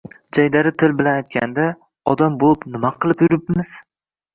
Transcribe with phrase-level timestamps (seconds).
[0.37, 1.67] Jaydari til bilan aytganda...
[2.17, 3.79] odam bo‘lib nima qilib yuribmiz?